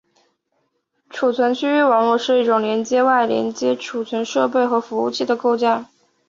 [1.11, 5.41] 储存区域网络是一种连接外接存储设备和服务器的架
[5.79, 5.85] 构。